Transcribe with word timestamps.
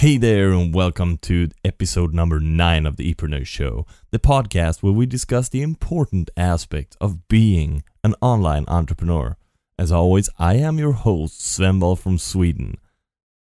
Hey 0.00 0.16
there, 0.16 0.52
and 0.52 0.72
welcome 0.72 1.18
to 1.18 1.50
episode 1.62 2.14
number 2.14 2.40
9 2.40 2.86
of 2.86 2.96
the 2.96 3.12
Epreneur 3.12 3.46
Show, 3.46 3.84
the 4.10 4.18
podcast 4.18 4.82
where 4.82 4.94
we 4.94 5.04
discuss 5.04 5.50
the 5.50 5.60
important 5.60 6.30
aspects 6.38 6.96
of 7.02 7.28
being 7.28 7.82
an 8.02 8.14
online 8.22 8.64
entrepreneur. 8.66 9.36
As 9.78 9.92
always, 9.92 10.30
I 10.38 10.54
am 10.54 10.78
your 10.78 10.92
host, 10.92 11.42
Sven 11.42 11.80
Wolf 11.80 12.00
from 12.00 12.16
Sweden. 12.16 12.78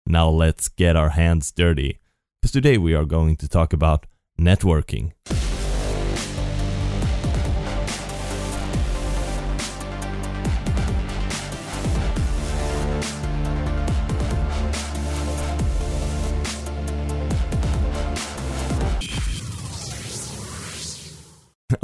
Now 0.07 0.27
let's 0.27 0.69
get 0.69 0.95
our 0.95 1.09
hands 1.09 1.51
dirty, 1.51 1.99
because 2.41 2.53
today 2.53 2.79
we 2.79 2.95
are 2.95 3.05
going 3.05 3.35
to 3.35 3.47
talk 3.47 3.71
about 3.71 4.07
networking. 4.41 5.11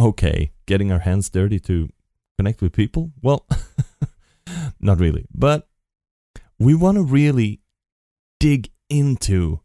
Okay, 0.05 0.51
getting 0.67 0.91
our 0.91 0.99
hands 0.99 1.29
dirty 1.29 1.59
to 1.59 1.89
connect 2.37 2.61
with 2.61 2.73
people? 2.73 3.11
Well, 3.21 3.47
not 4.79 4.99
really. 4.99 5.25
But 5.33 5.67
we 6.59 6.75
want 6.75 6.97
to 6.97 7.03
really 7.03 7.61
dig 8.39 8.69
into 8.89 9.61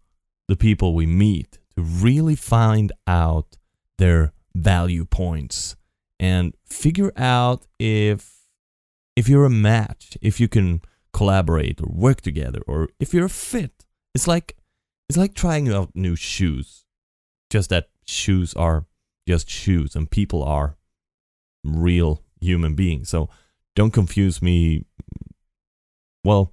the 0.49 0.57
people 0.57 0.95
we 0.95 1.07
meet 1.07 1.59
to 1.77 1.83
really 1.83 2.35
find 2.35 2.91
out 3.07 3.59
their 3.99 4.33
value 4.55 5.05
points 5.05 5.77
and 6.19 6.55
figure 6.65 7.13
out 7.17 7.67
if 7.79 8.41
if 9.17 9.29
you're 9.29 9.45
a 9.45 9.51
match, 9.51 10.17
if 10.23 10.41
you 10.41 10.49
can 10.49 10.81
collaborate 11.13 11.81
or 11.81 11.89
work 11.91 12.23
together 12.23 12.61
or 12.67 12.89
if 12.99 13.13
you're 13.13 13.27
a 13.27 13.31
fit. 13.31 13.85
It's 14.15 14.27
like 14.27 14.57
it's 15.09 15.19
like 15.19 15.35
trying 15.35 15.69
out 15.69 15.91
new 15.95 16.17
shoes. 16.17 16.85
Just 17.51 17.69
that 17.71 17.89
shoes 18.07 18.55
are 18.55 18.87
just 19.31 19.49
shoes 19.49 19.95
and 19.95 20.11
people 20.11 20.43
are 20.43 20.77
real 21.63 22.25
human 22.41 22.75
beings. 22.75 23.09
So 23.09 23.29
don't 23.77 23.93
confuse 23.93 24.43
me. 24.43 24.87
Well, 26.25 26.53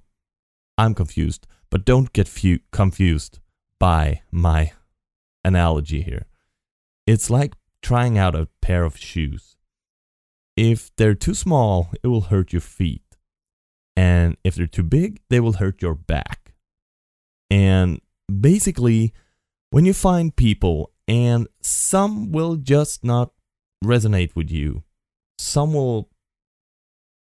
I'm 0.76 0.94
confused, 0.94 1.48
but 1.70 1.84
don't 1.84 2.12
get 2.12 2.28
fu- 2.28 2.60
confused 2.70 3.40
by 3.80 4.22
my 4.30 4.70
analogy 5.44 6.02
here. 6.02 6.26
It's 7.04 7.30
like 7.30 7.54
trying 7.82 8.16
out 8.16 8.36
a 8.36 8.48
pair 8.62 8.84
of 8.84 8.96
shoes. 8.96 9.56
If 10.56 10.94
they're 10.94 11.16
too 11.16 11.34
small, 11.34 11.90
it 12.04 12.06
will 12.06 12.30
hurt 12.32 12.52
your 12.52 12.62
feet. 12.62 13.16
And 13.96 14.36
if 14.44 14.54
they're 14.54 14.68
too 14.68 14.84
big, 14.84 15.20
they 15.30 15.40
will 15.40 15.54
hurt 15.54 15.82
your 15.82 15.96
back. 15.96 16.54
And 17.50 18.00
basically, 18.28 19.12
when 19.70 19.84
you 19.84 19.94
find 19.94 20.36
people 20.36 20.92
and 21.08 21.48
some 21.62 22.30
will 22.30 22.56
just 22.56 23.02
not 23.02 23.32
resonate 23.82 24.36
with 24.36 24.50
you. 24.50 24.84
Some 25.38 25.72
will 25.72 26.10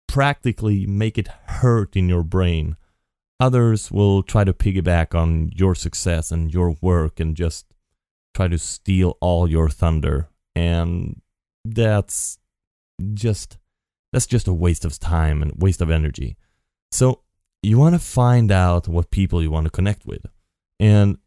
practically 0.08 0.86
make 0.86 1.18
it 1.18 1.28
hurt 1.28 1.94
in 1.94 2.08
your 2.08 2.22
brain. 2.22 2.76
Others 3.38 3.92
will 3.92 4.22
try 4.22 4.44
to 4.44 4.54
piggyback 4.54 5.14
on 5.14 5.50
your 5.54 5.74
success 5.74 6.32
and 6.32 6.52
your 6.52 6.76
work 6.80 7.20
and 7.20 7.36
just 7.36 7.66
try 8.34 8.48
to 8.48 8.58
steal 8.58 9.18
all 9.20 9.48
your 9.48 9.68
thunder. 9.68 10.30
And 10.54 11.20
that's 11.64 12.38
just 13.12 13.58
that's 14.12 14.26
just 14.26 14.48
a 14.48 14.54
waste 14.54 14.86
of 14.86 14.98
time 14.98 15.42
and 15.42 15.52
waste 15.60 15.82
of 15.82 15.90
energy. 15.90 16.38
So 16.90 17.20
you 17.62 17.78
want 17.78 17.94
to 17.94 17.98
find 17.98 18.50
out 18.50 18.88
what 18.88 19.10
people 19.10 19.42
you 19.42 19.50
want 19.50 19.64
to 19.64 19.70
connect 19.70 20.06
with. 20.06 20.24
And 20.80 21.18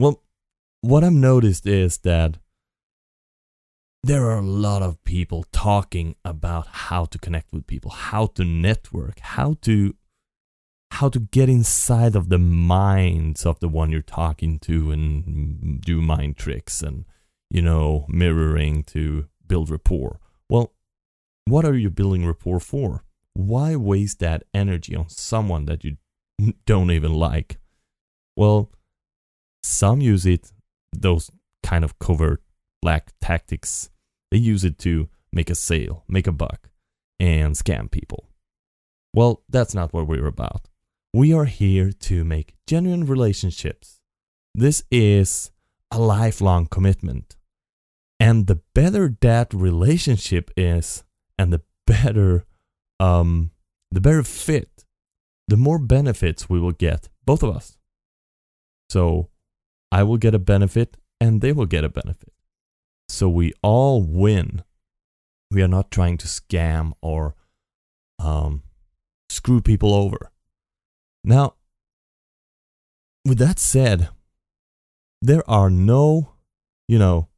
well, 0.00 0.22
what 0.80 1.04
I've 1.04 1.12
noticed 1.12 1.66
is 1.66 1.98
that 1.98 2.38
there 4.02 4.30
are 4.30 4.38
a 4.38 4.42
lot 4.42 4.82
of 4.82 5.02
people 5.04 5.44
talking 5.52 6.14
about 6.24 6.68
how 6.68 7.04
to 7.06 7.18
connect 7.18 7.52
with 7.52 7.66
people, 7.66 7.90
how 7.90 8.26
to 8.26 8.44
network, 8.44 9.18
how 9.20 9.56
to 9.62 9.94
how 10.92 11.08
to 11.08 11.20
get 11.20 11.48
inside 11.48 12.16
of 12.16 12.28
the 12.28 12.38
minds 12.38 13.44
of 13.44 13.60
the 13.60 13.68
one 13.68 13.90
you're 13.90 14.00
talking 14.00 14.58
to 14.58 14.90
and 14.90 15.80
do 15.82 16.00
mind 16.00 16.36
tricks 16.36 16.82
and 16.82 17.04
you 17.50 17.60
know 17.60 18.06
mirroring 18.08 18.82
to 18.84 19.28
build 19.46 19.70
rapport. 19.70 20.20
Well, 20.48 20.72
what 21.44 21.64
are 21.64 21.76
you 21.76 21.90
building 21.90 22.26
rapport 22.26 22.60
for? 22.60 23.04
Why 23.34 23.76
waste 23.76 24.20
that 24.20 24.44
energy 24.54 24.94
on 24.94 25.08
someone 25.08 25.66
that 25.66 25.84
you 25.84 25.96
don't 26.66 26.90
even 26.90 27.14
like? 27.14 27.58
Well, 28.36 28.70
some 29.62 30.00
use 30.00 30.24
it 30.24 30.52
those 30.92 31.30
kind 31.62 31.84
of 31.84 31.98
covert 31.98 32.42
black 32.82 33.12
tactics. 33.20 33.90
They 34.30 34.38
use 34.38 34.64
it 34.64 34.78
to 34.80 35.08
make 35.32 35.50
a 35.50 35.54
sale, 35.54 36.04
make 36.08 36.26
a 36.26 36.32
buck, 36.32 36.70
and 37.18 37.54
scam 37.54 37.90
people. 37.90 38.28
Well, 39.14 39.42
that's 39.48 39.74
not 39.74 39.92
what 39.92 40.06
we're 40.06 40.26
about. 40.26 40.68
We 41.12 41.32
are 41.32 41.46
here 41.46 41.90
to 41.92 42.24
make 42.24 42.54
genuine 42.66 43.06
relationships. 43.06 44.00
This 44.54 44.84
is 44.90 45.50
a 45.90 45.98
lifelong 45.98 46.66
commitment. 46.66 47.36
And 48.20 48.46
the 48.46 48.60
better 48.74 49.16
that 49.20 49.54
relationship 49.54 50.50
is, 50.56 51.04
and 51.38 51.52
the 51.52 51.62
better 51.86 52.44
um 53.00 53.52
the 53.90 54.00
better 54.00 54.22
fit, 54.22 54.84
the 55.46 55.56
more 55.56 55.78
benefits 55.78 56.48
we 56.48 56.60
will 56.60 56.72
get, 56.72 57.08
both 57.24 57.42
of 57.42 57.54
us. 57.56 57.78
So 58.90 59.30
I 59.90 60.02
will 60.02 60.18
get 60.18 60.34
a 60.34 60.38
benefit 60.38 60.96
and 61.20 61.40
they 61.40 61.52
will 61.52 61.66
get 61.66 61.84
a 61.84 61.88
benefit. 61.88 62.32
So 63.08 63.28
we 63.28 63.52
all 63.62 64.02
win. 64.02 64.62
We 65.50 65.62
are 65.62 65.68
not 65.68 65.90
trying 65.90 66.18
to 66.18 66.26
scam 66.26 66.92
or 67.00 67.34
um, 68.18 68.62
screw 69.28 69.60
people 69.60 69.94
over. 69.94 70.30
Now, 71.24 71.54
with 73.24 73.38
that 73.38 73.58
said, 73.58 74.08
there 75.20 75.48
are 75.50 75.70
no, 75.70 76.34
you 76.86 76.98
know, 76.98 77.28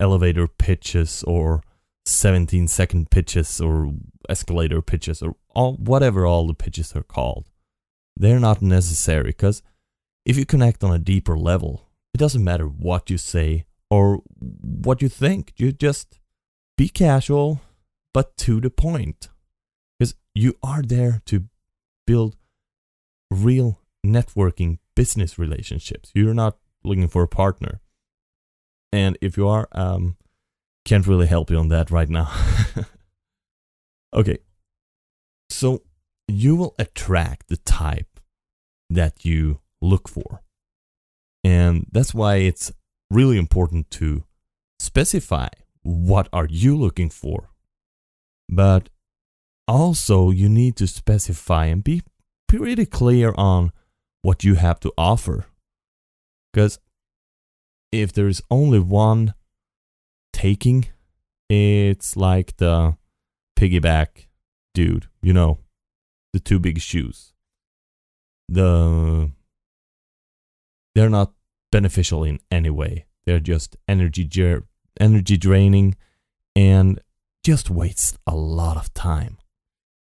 elevator 0.00 0.46
pitches 0.46 1.24
or 1.26 1.62
17 2.06 2.68
second 2.68 3.10
pitches 3.10 3.60
or 3.60 3.92
escalator 4.28 4.80
pitches 4.80 5.22
or 5.22 5.34
all 5.54 5.74
whatever 5.74 6.24
all 6.24 6.46
the 6.46 6.54
pitches 6.54 6.94
are 6.96 7.02
called. 7.02 7.46
They're 8.16 8.40
not 8.40 8.62
necessary 8.62 9.30
because 9.30 9.62
if 10.24 10.36
you 10.36 10.44
connect 10.44 10.82
on 10.82 10.92
a 10.92 10.98
deeper 10.98 11.36
level, 11.36 11.87
it 12.14 12.18
doesn't 12.18 12.44
matter 12.44 12.66
what 12.66 13.10
you 13.10 13.18
say 13.18 13.64
or 13.90 14.22
what 14.38 15.02
you 15.02 15.08
think. 15.08 15.52
You 15.56 15.72
just 15.72 16.20
be 16.76 16.88
casual, 16.88 17.60
but 18.12 18.36
to 18.38 18.60
the 18.60 18.70
point. 18.70 19.28
Because 19.98 20.14
you 20.34 20.54
are 20.62 20.82
there 20.82 21.22
to 21.26 21.44
build 22.06 22.36
real 23.30 23.80
networking 24.04 24.78
business 24.94 25.38
relationships. 25.38 26.10
You're 26.14 26.34
not 26.34 26.56
looking 26.84 27.08
for 27.08 27.22
a 27.22 27.28
partner. 27.28 27.80
And 28.92 29.18
if 29.20 29.36
you 29.36 29.46
are, 29.48 29.68
um, 29.72 30.16
can't 30.84 31.06
really 31.06 31.26
help 31.26 31.50
you 31.50 31.58
on 31.58 31.68
that 31.68 31.90
right 31.90 32.08
now. 32.08 32.32
okay. 34.14 34.38
So 35.50 35.82
you 36.26 36.56
will 36.56 36.74
attract 36.78 37.48
the 37.48 37.56
type 37.58 38.20
that 38.88 39.24
you 39.24 39.60
look 39.80 40.08
for. 40.08 40.42
And 41.48 41.86
that's 41.90 42.12
why 42.12 42.36
it's 42.48 42.70
really 43.10 43.38
important 43.38 43.90
to 43.92 44.24
specify 44.78 45.48
what 45.82 46.28
are 46.30 46.46
you 46.46 46.76
looking 46.76 47.08
for. 47.08 47.48
But 48.50 48.90
also 49.66 50.30
you 50.30 50.50
need 50.50 50.76
to 50.76 50.86
specify 50.86 51.64
and 51.72 51.82
be 51.82 52.02
pretty 52.48 52.84
clear 52.84 53.32
on 53.38 53.72
what 54.20 54.44
you 54.44 54.56
have 54.56 54.78
to 54.80 54.92
offer. 54.98 55.46
Because 56.52 56.78
if 57.92 58.12
there's 58.12 58.42
only 58.50 58.78
one 58.78 59.32
taking, 60.34 60.88
it's 61.48 62.14
like 62.14 62.58
the 62.58 62.98
piggyback 63.58 64.26
dude, 64.74 65.08
you 65.22 65.32
know, 65.32 65.60
the 66.34 66.40
two 66.40 66.58
big 66.58 66.78
shoes. 66.78 67.32
The 68.50 69.30
they're 70.94 71.08
not 71.08 71.32
beneficial 71.70 72.24
in 72.24 72.40
any 72.50 72.70
way. 72.70 73.06
They're 73.26 73.40
just 73.40 73.76
energy 73.86 74.24
ger- 74.24 74.64
energy 75.00 75.36
draining 75.36 75.96
and 76.56 77.00
just 77.44 77.70
waste 77.70 78.18
a 78.26 78.34
lot 78.34 78.76
of 78.76 78.92
time 78.94 79.38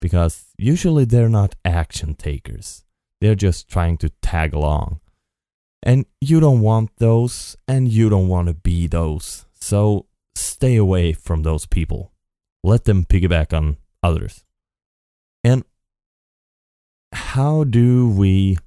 because 0.01 0.47
usually 0.57 1.05
they're 1.05 1.29
not 1.29 1.55
action 1.65 2.15
takers. 2.15 2.85
They're 3.21 3.35
just 3.35 3.69
trying 3.69 3.97
to 3.99 4.11
tag 4.21 4.53
along. 4.53 5.01
And 5.83 6.07
you 6.21 6.41
don't 6.41 6.61
want 6.61 6.91
those 6.99 7.57
and 7.67 7.89
you 7.89 8.09
don't 8.09 8.29
want 8.29 8.49
to 8.49 8.55
be 8.55 8.87
those. 8.87 9.47
So 9.61 10.07
stay 10.35 10.77
away 10.77 11.13
from 11.13 11.43
those 11.43 11.67
people. 11.67 12.13
Let 12.63 12.85
them 12.85 13.05
piggyback 13.05 13.53
on 13.57 13.79
others. 14.03 14.45
And 15.43 15.65
how 17.13 17.65
do 17.65 18.09
we 18.09 18.59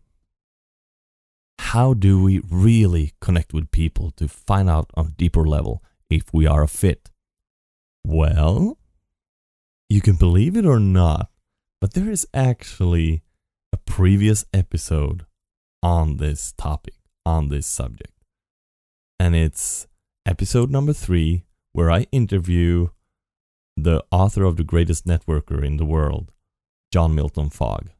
how 1.78 1.94
do 1.94 2.24
we 2.24 2.42
really 2.50 3.14
connect 3.22 3.54
with 3.54 3.70
people 3.70 4.10
to 4.10 4.28
find 4.28 4.68
out 4.68 4.90
on 4.96 5.06
a 5.06 5.12
deeper 5.12 5.46
level 5.46 5.84
if 6.10 6.34
we 6.34 6.48
are 6.48 6.64
a 6.64 6.68
fit? 6.68 7.12
Well, 8.04 8.80
you 9.88 10.02
can 10.02 10.16
believe 10.16 10.58
it 10.58 10.66
or 10.66 10.80
not, 10.80 11.30
but 11.80 11.94
there 11.94 12.10
is 12.10 12.26
actually 12.34 13.22
a 13.72 13.78
previous 13.78 14.44
episode 14.52 15.28
on 15.84 16.18
this 16.18 16.52
topic, 16.54 16.96
on 17.28 17.50
this 17.50 17.68
subject. 17.68 18.24
And 19.20 19.36
it's 19.36 19.86
episode 20.26 20.72
number 20.72 20.94
three, 20.94 21.44
where 21.74 21.92
I 21.92 22.08
interview 22.12 22.88
the 23.76 24.04
author 24.10 24.46
of 24.46 24.58
The 24.58 24.64
Greatest 24.64 25.06
Networker 25.06 25.64
in 25.64 25.78
the 25.78 25.86
World, 25.86 26.32
John 26.92 27.14
Milton 27.14 27.52
Fogg. 27.52 27.92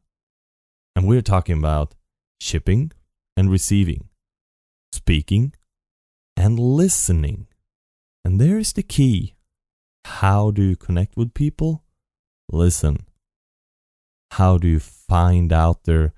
And 0.96 1.06
we're 1.06 1.22
talking 1.22 1.56
about 1.56 1.94
shipping 2.40 2.90
and 3.38 3.52
receiving, 3.52 4.08
speaking 4.92 5.52
and 6.36 6.58
listening. 6.58 7.46
And 8.24 8.40
there 8.40 8.58
is 8.58 8.72
the 8.72 8.82
key. 8.82 9.36
How 10.04 10.50
do 10.50 10.62
you 10.62 10.74
connect 10.74 11.16
with 11.16 11.34
people? 11.34 11.84
Listen. 12.50 13.06
How 14.32 14.58
do 14.58 14.66
you 14.66 14.80
find 14.80 15.52
out 15.52 15.84
their 15.84 16.14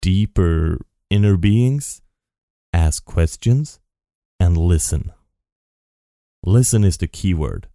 deeper 0.00 0.78
inner 1.10 1.36
beings? 1.36 2.02
Ask 2.72 3.04
questions 3.04 3.80
and 4.38 4.56
listen. 4.56 5.10
Listen 6.44 6.84
is 6.84 6.98
the 6.98 7.08
key 7.08 7.34
word. 7.34 7.66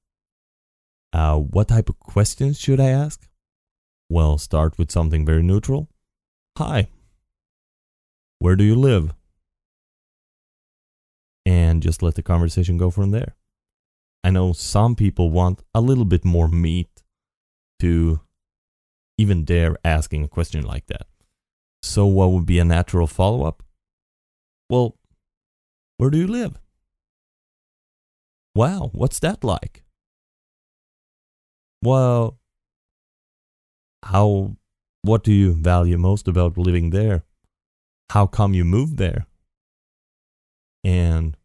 Uh, 1.11 1.37
what 1.37 1.67
type 1.67 1.89
of 1.89 1.99
questions 1.99 2.57
should 2.57 2.79
I 2.79 2.91
ask? 2.91 3.27
Well, 4.09 4.37
start 4.37 4.77
with 4.77 4.89
something 4.89 5.25
very 5.25 5.43
neutral. 5.43 5.89
Hi, 6.57 6.87
where 8.39 8.55
do 8.55 8.63
you 8.63 8.75
live? 8.75 9.13
And 11.45 11.83
just 11.83 12.01
let 12.01 12.15
the 12.15 12.23
conversation 12.23 12.77
go 12.77 12.89
from 12.89 13.11
there. 13.11 13.35
I 14.23 14.29
know 14.31 14.53
some 14.53 14.95
people 14.95 15.29
want 15.29 15.61
a 15.73 15.81
little 15.81 16.05
bit 16.05 16.25
more 16.25 16.47
meat 16.47 17.03
to 17.79 18.19
even 19.17 19.43
dare 19.43 19.77
asking 19.83 20.23
a 20.23 20.27
question 20.27 20.63
like 20.63 20.87
that. 20.87 21.07
So, 21.81 22.05
what 22.05 22.31
would 22.31 22.45
be 22.45 22.59
a 22.59 22.65
natural 22.65 23.07
follow 23.07 23.43
up? 23.45 23.63
Well, 24.69 24.97
where 25.97 26.09
do 26.09 26.17
you 26.17 26.27
live? 26.27 26.59
Wow, 28.55 28.89
what's 28.93 29.19
that 29.19 29.43
like? 29.43 29.83
Well, 31.81 32.37
how, 34.03 34.55
what 35.01 35.23
do 35.23 35.31
you 35.31 35.53
value 35.53 35.97
most 35.97 36.27
about 36.27 36.57
living 36.57 36.89
there? 36.89 37.23
How 38.09 38.25
come 38.25 38.53
you 38.53 38.65
moved 38.65 38.97
there? 38.97 39.27
And 40.83 41.37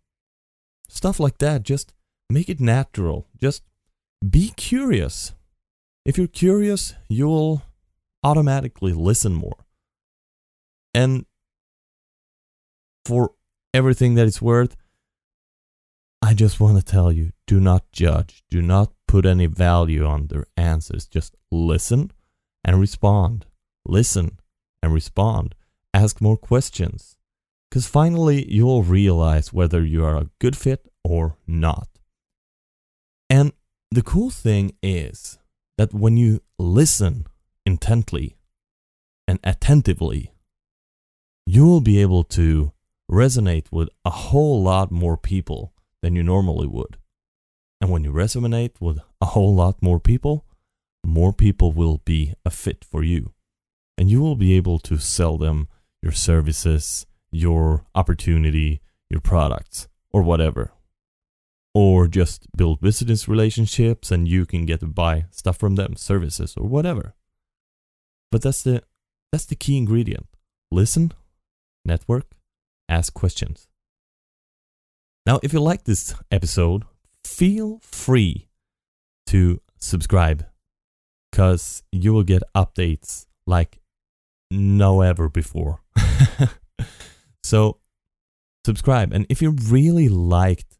stuff 0.88 1.20
like 1.20 1.38
that. 1.38 1.62
Just 1.62 1.92
make 2.30 2.48
it 2.48 2.60
natural. 2.60 3.26
Just 3.40 3.62
be 4.28 4.52
curious. 4.56 5.34
If 6.04 6.16
you're 6.16 6.26
curious, 6.26 6.94
you'll 7.08 7.62
automatically 8.22 8.92
listen 8.92 9.34
more. 9.34 9.66
And 10.94 11.26
for 13.04 13.32
everything 13.74 14.14
that 14.14 14.26
it's 14.26 14.40
worth, 14.40 14.76
I 16.22 16.32
just 16.32 16.60
want 16.60 16.78
to 16.78 16.84
tell 16.84 17.12
you 17.12 17.32
do 17.46 17.60
not 17.60 17.90
judge, 17.92 18.44
do 18.48 18.62
not 18.62 18.92
put 19.06 19.26
any 19.26 19.46
value 19.46 20.06
on 20.06 20.28
their 20.28 20.46
answers. 20.56 21.06
Just 21.06 21.36
listen 21.50 22.10
and 22.64 22.80
respond. 22.80 23.44
Listen 23.84 24.38
and 24.82 24.94
respond 24.94 25.54
ask 25.94 26.20
more 26.20 26.36
questions. 26.36 27.16
Because 27.70 27.86
finally, 27.86 28.50
you'll 28.52 28.82
realize 28.82 29.52
whether 29.52 29.84
you 29.84 30.04
are 30.04 30.16
a 30.16 30.30
good 30.40 30.56
fit 30.56 30.88
or 31.02 31.36
not. 31.46 31.88
And 33.30 33.52
the 33.90 34.02
cool 34.02 34.30
thing 34.30 34.76
is 34.82 35.38
that 35.78 35.94
when 35.94 36.16
you 36.16 36.40
listen 36.58 37.26
intently 37.64 38.36
and 39.26 39.38
attentively, 39.42 40.32
you 41.46 41.64
will 41.66 41.80
be 41.80 42.00
able 42.00 42.24
to 42.24 42.72
resonate 43.10 43.66
with 43.70 43.88
a 44.04 44.10
whole 44.10 44.62
lot 44.62 44.90
more 44.90 45.16
people 45.16 45.72
than 46.02 46.14
you 46.14 46.22
normally 46.22 46.66
would. 46.66 46.96
And 47.80 47.90
when 47.90 48.04
you 48.04 48.12
resonate 48.12 48.80
with 48.80 48.98
a 49.20 49.26
whole 49.26 49.54
lot 49.54 49.82
more 49.82 50.00
people, 50.00 50.44
more 51.04 51.32
people 51.32 51.72
will 51.72 52.00
be 52.04 52.34
a 52.44 52.50
fit 52.50 52.84
for 52.84 53.02
you. 53.02 53.32
And 53.98 54.10
you 54.10 54.20
will 54.20 54.36
be 54.36 54.54
able 54.54 54.78
to 54.80 54.98
sell 54.98 55.36
them 55.36 55.68
your 56.04 56.12
services, 56.12 57.06
your 57.32 57.86
opportunity, 57.94 58.82
your 59.08 59.22
products, 59.22 59.88
or 60.12 60.22
whatever. 60.22 60.70
Or 61.72 62.06
just 62.06 62.46
build 62.54 62.82
business 62.82 63.26
relationships 63.26 64.10
and 64.12 64.28
you 64.28 64.44
can 64.44 64.66
get 64.66 64.80
to 64.80 64.86
buy 64.86 65.24
stuff 65.30 65.56
from 65.56 65.76
them, 65.76 65.96
services 65.96 66.54
or 66.56 66.68
whatever. 66.68 67.14
But 68.30 68.42
that's 68.42 68.62
the 68.62 68.82
that's 69.32 69.46
the 69.46 69.56
key 69.56 69.78
ingredient. 69.78 70.26
Listen, 70.70 71.12
network, 71.84 72.26
ask 72.88 73.12
questions. 73.14 73.66
Now, 75.26 75.40
if 75.42 75.52
you 75.52 75.60
like 75.60 75.84
this 75.84 76.14
episode, 76.30 76.84
feel 77.24 77.80
free 77.82 78.46
to 79.26 79.60
subscribe 79.78 80.46
because 81.32 81.82
you 81.90 82.12
will 82.12 82.22
get 82.22 82.42
updates 82.54 83.26
like 83.46 83.80
no 84.54 85.00
ever 85.02 85.28
before. 85.28 85.80
so 87.42 87.78
subscribe. 88.64 89.12
And 89.12 89.26
if 89.28 89.42
you 89.42 89.50
really 89.50 90.08
liked, 90.08 90.78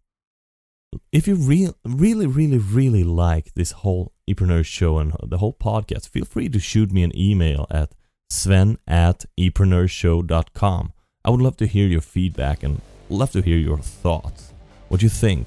if 1.13 1.27
you 1.27 1.35
re- 1.35 1.73
really, 1.85 2.27
really, 2.27 2.59
really 2.59 3.05
like 3.05 3.53
this 3.55 3.73
whole 3.73 4.13
Epreneur 4.29 4.65
show 4.65 4.99
and 4.99 5.15
the 5.23 5.39
whole 5.39 5.53
podcast, 5.53 6.09
feel 6.09 6.25
free 6.25 6.49
to 6.49 6.59
shoot 6.59 6.93
me 6.93 7.03
an 7.03 7.17
email 7.19 7.67
at 7.71 7.93
sven 8.31 8.79
at 8.87 9.25
epreneurshow.com. 9.39 10.93
I 11.25 11.31
would 11.31 11.43
love 11.43 11.57
to 11.59 11.67
hear 11.67 11.87
your 11.87 12.01
feedback 12.01 12.63
and 12.63 12.81
love 13.09 13.33
to 13.33 13.43
hear 13.43 13.57
your 13.57 13.79
thoughts. 13.79 14.53
What 14.89 15.01
do 15.01 15.07
you 15.07 15.11
think? 15.11 15.47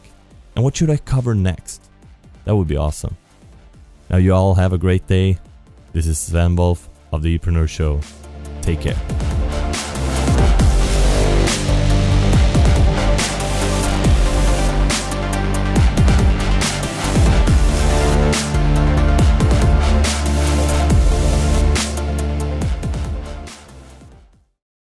And 0.56 0.64
what 0.64 0.76
should 0.76 0.90
I 0.90 0.98
cover 0.98 1.36
next? 1.36 1.82
That 2.46 2.56
would 2.56 2.68
be 2.68 2.78
awesome. 2.78 3.16
Now, 4.10 4.18
you 4.18 4.34
all 4.34 4.56
have 4.56 4.74
a 4.74 4.78
great 4.78 5.06
day. 5.06 5.38
This 5.94 6.08
is 6.08 6.18
Sven 6.18 6.56
Wolf 6.56 6.90
of 7.12 7.22
the 7.22 7.38
Epreneur 7.38 7.68
Show. 7.68 8.02
Take 8.62 8.82
care. 8.82 9.27